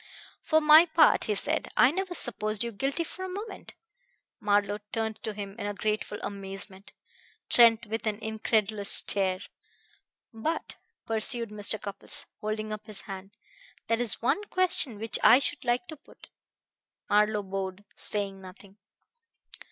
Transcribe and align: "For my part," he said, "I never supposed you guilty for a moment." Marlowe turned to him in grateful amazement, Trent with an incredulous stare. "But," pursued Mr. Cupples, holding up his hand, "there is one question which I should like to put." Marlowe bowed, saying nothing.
"For 0.41 0.61
my 0.61 0.87
part," 0.87 1.25
he 1.25 1.35
said, 1.35 1.67
"I 1.77 1.91
never 1.91 2.15
supposed 2.15 2.63
you 2.63 2.71
guilty 2.71 3.03
for 3.03 3.23
a 3.23 3.29
moment." 3.29 3.75
Marlowe 4.39 4.79
turned 4.91 5.21
to 5.21 5.31
him 5.31 5.55
in 5.59 5.75
grateful 5.75 6.17
amazement, 6.23 6.91
Trent 7.51 7.85
with 7.85 8.07
an 8.07 8.17
incredulous 8.17 8.89
stare. 8.89 9.41
"But," 10.33 10.77
pursued 11.05 11.49
Mr. 11.51 11.79
Cupples, 11.79 12.25
holding 12.39 12.73
up 12.73 12.87
his 12.87 13.01
hand, 13.01 13.37
"there 13.89 14.01
is 14.01 14.23
one 14.23 14.43
question 14.45 14.97
which 14.97 15.19
I 15.23 15.37
should 15.37 15.63
like 15.63 15.85
to 15.89 15.95
put." 15.97 16.31
Marlowe 17.07 17.43
bowed, 17.43 17.85
saying 17.95 18.41
nothing. 18.41 18.77